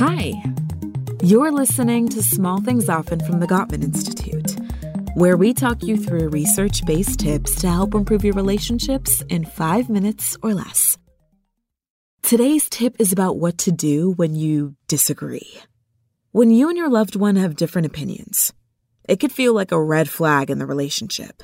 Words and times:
Hi. 0.00 0.32
You're 1.22 1.52
listening 1.52 2.08
to 2.08 2.22
Small 2.22 2.62
Things 2.62 2.88
Often 2.88 3.20
from 3.26 3.38
the 3.38 3.46
Gottman 3.46 3.84
Institute, 3.84 4.56
where 5.14 5.36
we 5.36 5.52
talk 5.52 5.82
you 5.82 5.98
through 5.98 6.30
research 6.30 6.86
based 6.86 7.20
tips 7.20 7.54
to 7.56 7.68
help 7.68 7.92
improve 7.92 8.24
your 8.24 8.32
relationships 8.32 9.22
in 9.28 9.44
five 9.44 9.90
minutes 9.90 10.38
or 10.42 10.54
less. 10.54 10.96
Today's 12.22 12.66
tip 12.70 12.96
is 12.98 13.12
about 13.12 13.36
what 13.36 13.58
to 13.58 13.72
do 13.72 14.12
when 14.12 14.34
you 14.34 14.74
disagree. 14.88 15.60
When 16.32 16.50
you 16.50 16.70
and 16.70 16.78
your 16.78 16.88
loved 16.88 17.14
one 17.14 17.36
have 17.36 17.54
different 17.54 17.86
opinions, 17.86 18.54
it 19.06 19.20
could 19.20 19.32
feel 19.32 19.52
like 19.52 19.70
a 19.70 19.82
red 19.82 20.08
flag 20.08 20.48
in 20.48 20.58
the 20.58 20.64
relationship. 20.64 21.42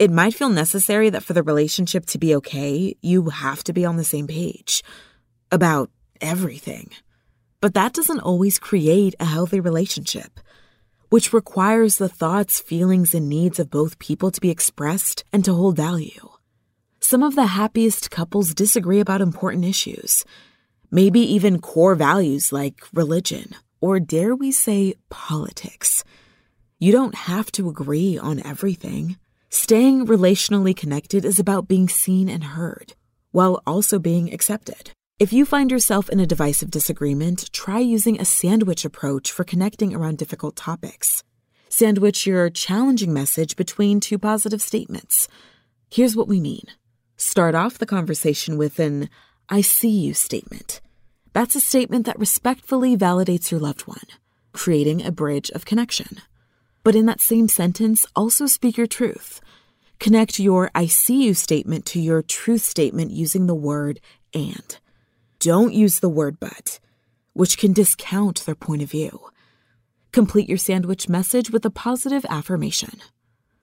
It 0.00 0.10
might 0.10 0.34
feel 0.34 0.48
necessary 0.48 1.10
that 1.10 1.22
for 1.22 1.32
the 1.32 1.44
relationship 1.44 2.06
to 2.06 2.18
be 2.18 2.34
okay, 2.34 2.96
you 3.02 3.30
have 3.30 3.62
to 3.62 3.72
be 3.72 3.84
on 3.84 3.96
the 3.96 4.02
same 4.02 4.26
page 4.26 4.82
about 5.52 5.92
everything. 6.20 6.90
But 7.60 7.74
that 7.74 7.92
doesn't 7.92 8.20
always 8.20 8.58
create 8.58 9.16
a 9.18 9.24
healthy 9.24 9.58
relationship, 9.58 10.38
which 11.08 11.32
requires 11.32 11.96
the 11.96 12.08
thoughts, 12.08 12.60
feelings, 12.60 13.14
and 13.14 13.28
needs 13.28 13.58
of 13.58 13.70
both 13.70 13.98
people 13.98 14.30
to 14.30 14.40
be 14.40 14.50
expressed 14.50 15.24
and 15.32 15.44
to 15.44 15.54
hold 15.54 15.76
value. 15.76 16.28
Some 17.00 17.22
of 17.22 17.34
the 17.34 17.46
happiest 17.46 18.10
couples 18.10 18.54
disagree 18.54 19.00
about 19.00 19.20
important 19.20 19.64
issues, 19.64 20.24
maybe 20.90 21.20
even 21.20 21.60
core 21.60 21.96
values 21.96 22.52
like 22.52 22.80
religion, 22.92 23.56
or 23.80 23.98
dare 23.98 24.36
we 24.36 24.52
say, 24.52 24.94
politics. 25.08 26.04
You 26.78 26.92
don't 26.92 27.14
have 27.14 27.50
to 27.52 27.68
agree 27.68 28.18
on 28.18 28.44
everything. 28.46 29.16
Staying 29.50 30.06
relationally 30.06 30.76
connected 30.76 31.24
is 31.24 31.40
about 31.40 31.66
being 31.66 31.88
seen 31.88 32.28
and 32.28 32.44
heard, 32.44 32.94
while 33.32 33.62
also 33.66 33.98
being 33.98 34.32
accepted. 34.32 34.92
If 35.18 35.32
you 35.32 35.44
find 35.44 35.72
yourself 35.72 36.08
in 36.08 36.20
a 36.20 36.26
divisive 36.26 36.70
disagreement, 36.70 37.52
try 37.52 37.80
using 37.80 38.20
a 38.20 38.24
sandwich 38.24 38.84
approach 38.84 39.32
for 39.32 39.42
connecting 39.42 39.92
around 39.92 40.16
difficult 40.16 40.54
topics. 40.54 41.24
Sandwich 41.68 42.24
your 42.24 42.50
challenging 42.50 43.12
message 43.12 43.56
between 43.56 43.98
two 43.98 44.16
positive 44.16 44.62
statements. 44.62 45.26
Here's 45.90 46.14
what 46.14 46.28
we 46.28 46.38
mean 46.38 46.62
start 47.16 47.56
off 47.56 47.78
the 47.78 47.84
conversation 47.84 48.56
with 48.56 48.78
an 48.78 49.10
I 49.48 49.60
see 49.60 49.90
you 49.90 50.14
statement. 50.14 50.80
That's 51.32 51.56
a 51.56 51.60
statement 51.60 52.06
that 52.06 52.20
respectfully 52.20 52.96
validates 52.96 53.50
your 53.50 53.58
loved 53.58 53.88
one, 53.88 54.06
creating 54.52 55.04
a 55.04 55.10
bridge 55.10 55.50
of 55.50 55.64
connection. 55.64 56.20
But 56.84 56.94
in 56.94 57.06
that 57.06 57.20
same 57.20 57.48
sentence, 57.48 58.06
also 58.14 58.46
speak 58.46 58.76
your 58.76 58.86
truth. 58.86 59.40
Connect 59.98 60.38
your 60.38 60.70
I 60.76 60.86
see 60.86 61.24
you 61.24 61.34
statement 61.34 61.86
to 61.86 62.00
your 62.00 62.22
truth 62.22 62.62
statement 62.62 63.10
using 63.10 63.48
the 63.48 63.54
word 63.56 63.98
and. 64.32 64.78
Don't 65.40 65.72
use 65.72 66.00
the 66.00 66.08
word 66.08 66.40
but, 66.40 66.80
which 67.32 67.58
can 67.58 67.72
discount 67.72 68.44
their 68.44 68.56
point 68.56 68.82
of 68.82 68.90
view. 68.90 69.30
Complete 70.10 70.48
your 70.48 70.58
sandwich 70.58 71.08
message 71.08 71.50
with 71.50 71.64
a 71.64 71.70
positive 71.70 72.26
affirmation. 72.28 73.00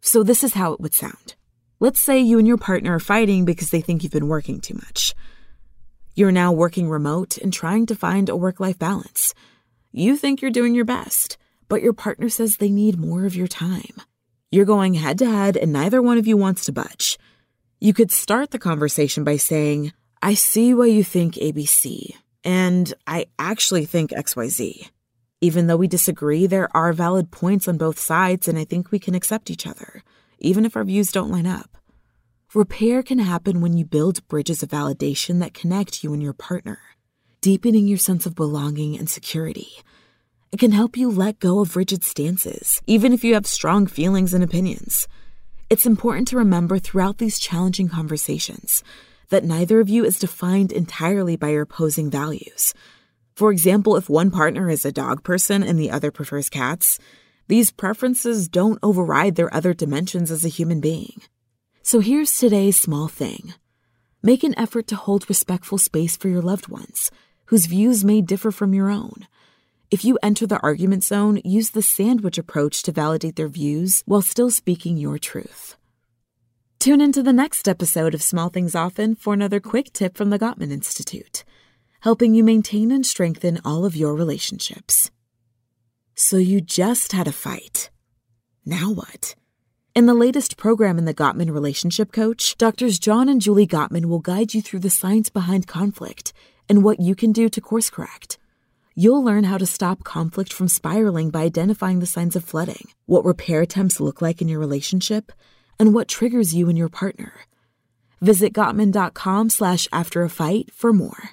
So, 0.00 0.22
this 0.22 0.44
is 0.44 0.54
how 0.54 0.72
it 0.72 0.80
would 0.80 0.94
sound. 0.94 1.34
Let's 1.80 2.00
say 2.00 2.20
you 2.20 2.38
and 2.38 2.46
your 2.46 2.58
partner 2.58 2.94
are 2.94 3.00
fighting 3.00 3.44
because 3.44 3.70
they 3.70 3.80
think 3.80 4.02
you've 4.02 4.12
been 4.12 4.28
working 4.28 4.60
too 4.60 4.74
much. 4.74 5.14
You're 6.14 6.30
now 6.30 6.52
working 6.52 6.88
remote 6.88 7.38
and 7.38 7.52
trying 7.52 7.86
to 7.86 7.96
find 7.96 8.28
a 8.28 8.36
work 8.36 8.60
life 8.60 8.78
balance. 8.78 9.34
You 9.90 10.16
think 10.16 10.40
you're 10.40 10.52
doing 10.52 10.76
your 10.76 10.84
best, 10.84 11.38
but 11.68 11.82
your 11.82 11.92
partner 11.92 12.28
says 12.28 12.56
they 12.56 12.70
need 12.70 12.98
more 12.98 13.24
of 13.26 13.34
your 13.34 13.48
time. 13.48 14.00
You're 14.52 14.64
going 14.64 14.94
head 14.94 15.18
to 15.18 15.26
head, 15.26 15.56
and 15.56 15.72
neither 15.72 16.00
one 16.00 16.18
of 16.18 16.26
you 16.28 16.36
wants 16.36 16.66
to 16.66 16.72
budge. 16.72 17.18
You 17.80 17.92
could 17.92 18.12
start 18.12 18.52
the 18.52 18.58
conversation 18.60 19.24
by 19.24 19.38
saying, 19.38 19.92
I 20.24 20.32
see 20.32 20.72
why 20.72 20.86
you 20.86 21.04
think 21.04 21.34
ABC, 21.34 22.14
and 22.44 22.94
I 23.06 23.26
actually 23.38 23.84
think 23.84 24.10
XYZ. 24.10 24.88
Even 25.42 25.66
though 25.66 25.76
we 25.76 25.86
disagree, 25.86 26.46
there 26.46 26.74
are 26.74 26.94
valid 26.94 27.30
points 27.30 27.68
on 27.68 27.76
both 27.76 27.98
sides, 27.98 28.48
and 28.48 28.56
I 28.56 28.64
think 28.64 28.90
we 28.90 28.98
can 28.98 29.14
accept 29.14 29.50
each 29.50 29.66
other, 29.66 30.02
even 30.38 30.64
if 30.64 30.76
our 30.76 30.84
views 30.84 31.12
don't 31.12 31.30
line 31.30 31.46
up. 31.46 31.76
Repair 32.54 33.02
can 33.02 33.18
happen 33.18 33.60
when 33.60 33.76
you 33.76 33.84
build 33.84 34.26
bridges 34.26 34.62
of 34.62 34.70
validation 34.70 35.40
that 35.40 35.52
connect 35.52 36.02
you 36.02 36.14
and 36.14 36.22
your 36.22 36.32
partner, 36.32 36.78
deepening 37.42 37.86
your 37.86 37.98
sense 37.98 38.24
of 38.24 38.34
belonging 38.34 38.96
and 38.96 39.10
security. 39.10 39.72
It 40.52 40.58
can 40.58 40.72
help 40.72 40.96
you 40.96 41.10
let 41.10 41.38
go 41.38 41.60
of 41.60 41.76
rigid 41.76 42.02
stances, 42.02 42.80
even 42.86 43.12
if 43.12 43.24
you 43.24 43.34
have 43.34 43.46
strong 43.46 43.86
feelings 43.86 44.32
and 44.32 44.42
opinions. 44.42 45.06
It's 45.68 45.84
important 45.84 46.28
to 46.28 46.38
remember 46.38 46.78
throughout 46.78 47.18
these 47.18 47.38
challenging 47.38 47.90
conversations 47.90 48.82
that 49.28 49.44
neither 49.44 49.80
of 49.80 49.88
you 49.88 50.04
is 50.04 50.18
defined 50.18 50.72
entirely 50.72 51.36
by 51.36 51.50
your 51.50 51.62
opposing 51.62 52.10
values. 52.10 52.74
For 53.34 53.50
example, 53.50 53.96
if 53.96 54.08
one 54.08 54.30
partner 54.30 54.70
is 54.70 54.84
a 54.84 54.92
dog 54.92 55.24
person 55.24 55.62
and 55.62 55.78
the 55.78 55.90
other 55.90 56.10
prefers 56.10 56.48
cats, 56.48 56.98
these 57.48 57.70
preferences 57.70 58.48
don't 58.48 58.78
override 58.82 59.34
their 59.34 59.52
other 59.52 59.74
dimensions 59.74 60.30
as 60.30 60.44
a 60.44 60.48
human 60.48 60.80
being. 60.80 61.20
So 61.82 62.00
here's 62.00 62.36
today's 62.36 62.80
small 62.80 63.08
thing 63.08 63.54
make 64.22 64.42
an 64.42 64.58
effort 64.58 64.86
to 64.86 64.96
hold 64.96 65.28
respectful 65.28 65.76
space 65.76 66.16
for 66.16 66.28
your 66.28 66.40
loved 66.40 66.68
ones, 66.68 67.10
whose 67.46 67.66
views 67.66 68.04
may 68.04 68.22
differ 68.22 68.50
from 68.50 68.72
your 68.72 68.88
own. 68.88 69.26
If 69.90 70.04
you 70.04 70.18
enter 70.22 70.46
the 70.46 70.60
argument 70.60 71.04
zone, 71.04 71.40
use 71.44 71.70
the 71.70 71.82
sandwich 71.82 72.38
approach 72.38 72.82
to 72.84 72.92
validate 72.92 73.36
their 73.36 73.48
views 73.48 74.02
while 74.06 74.22
still 74.22 74.50
speaking 74.50 74.96
your 74.96 75.18
truth. 75.18 75.76
Tune 76.84 77.00
into 77.00 77.22
the 77.22 77.32
next 77.32 77.66
episode 77.66 78.12
of 78.12 78.22
Small 78.22 78.50
Things 78.50 78.74
Often 78.74 79.14
for 79.14 79.32
another 79.32 79.58
quick 79.58 79.90
tip 79.94 80.18
from 80.18 80.28
the 80.28 80.38
Gottman 80.38 80.70
Institute, 80.70 81.42
helping 82.00 82.34
you 82.34 82.44
maintain 82.44 82.90
and 82.90 83.06
strengthen 83.06 83.58
all 83.64 83.86
of 83.86 83.96
your 83.96 84.14
relationships. 84.14 85.10
So 86.14 86.36
you 86.36 86.60
just 86.60 87.12
had 87.12 87.26
a 87.26 87.32
fight. 87.32 87.88
Now 88.66 88.92
what? 88.92 89.34
In 89.94 90.04
the 90.04 90.12
latest 90.12 90.58
program 90.58 90.98
in 90.98 91.06
the 91.06 91.14
Gottman 91.14 91.50
Relationship 91.50 92.12
Coach, 92.12 92.54
Doctors 92.58 92.98
John 92.98 93.30
and 93.30 93.40
Julie 93.40 93.66
Gottman 93.66 94.04
will 94.04 94.18
guide 94.18 94.52
you 94.52 94.60
through 94.60 94.80
the 94.80 94.90
science 94.90 95.30
behind 95.30 95.66
conflict 95.66 96.34
and 96.68 96.84
what 96.84 97.00
you 97.00 97.14
can 97.14 97.32
do 97.32 97.48
to 97.48 97.62
course 97.62 97.88
correct. 97.88 98.36
You'll 98.94 99.24
learn 99.24 99.44
how 99.44 99.56
to 99.56 99.64
stop 99.64 100.04
conflict 100.04 100.52
from 100.52 100.68
spiraling 100.68 101.30
by 101.30 101.44
identifying 101.44 102.00
the 102.00 102.04
signs 102.04 102.36
of 102.36 102.44
flooding, 102.44 102.90
what 103.06 103.24
repair 103.24 103.62
attempts 103.62 104.00
look 104.00 104.20
like 104.20 104.42
in 104.42 104.48
your 104.48 104.60
relationship, 104.60 105.32
and 105.78 105.94
what 105.94 106.08
triggers 106.08 106.54
you 106.54 106.68
and 106.68 106.78
your 106.78 106.88
partner. 106.88 107.32
Visit 108.20 108.52
Gottman.com 108.52 109.50
slash 109.50 109.86
after 109.92 110.22
a 110.22 110.30
fight 110.30 110.72
for 110.72 110.92
more. 110.92 111.30